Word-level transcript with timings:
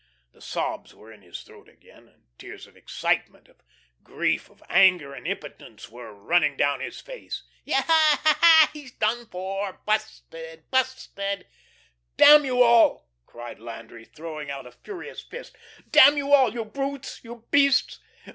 The 0.31 0.41
sobs 0.41 0.95
were 0.95 1.11
in 1.11 1.21
his 1.21 1.43
throat 1.43 1.69
again, 1.69 2.07
and 2.07 2.23
tears 2.39 2.65
of 2.65 2.75
excitement, 2.75 3.47
of 3.47 3.61
grief, 4.03 4.49
of 4.49 4.63
anger 4.67 5.13
and 5.13 5.27
impotence 5.27 5.89
were 5.89 6.11
running 6.11 6.57
down 6.57 6.79
his 6.79 6.99
face. 6.99 7.43
"Yah 7.65 7.81
h 7.81 7.83
h. 7.83 7.87
Yah 7.87 8.31
h 8.31 8.37
h, 8.63 8.69
he's 8.73 8.91
done 8.93 9.27
for, 9.27 9.73
busted, 9.85 10.63
busted!" 10.71 11.45
"Damn 12.17 12.45
you 12.45 12.63
all," 12.63 13.11
cried 13.27 13.59
Landry, 13.59 14.05
throwing 14.05 14.49
out 14.49 14.65
a 14.65 14.71
furious 14.71 15.21
fist, 15.21 15.55
"damn 15.91 16.17
you 16.17 16.33
all; 16.33 16.51
you 16.51 16.65
brutes, 16.65 17.23
you 17.23 17.45
beasts! 17.51 17.99